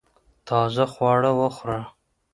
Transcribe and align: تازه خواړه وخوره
تازه 0.47 0.85
خواړه 0.93 1.31
وخوره 1.39 1.81